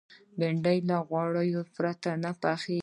[0.37, 2.79] بېنډۍ له غوړو پرته هم پخېږي